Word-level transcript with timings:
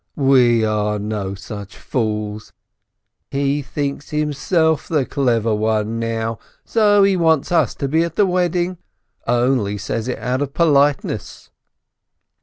We 0.15 0.65
are 0.65 0.97
no 0.97 1.35
such 1.35 1.77
fools! 1.77 2.53
He 3.29 3.61
thinks 3.61 4.09
himself 4.09 4.87
the 4.87 5.05
clever 5.05 5.53
one 5.53 5.99
now! 5.99 6.39
So 6.65 7.03
he 7.03 7.15
wants 7.15 7.51
us 7.51 7.75
to 7.75 7.87
be 7.87 8.01
at 8.03 8.15
the 8.15 8.25
wedding? 8.25 8.79
Only 9.27 9.77
says 9.77 10.07
it 10.07 10.17
out 10.17 10.41
of 10.41 10.55
politeness." 10.55 11.51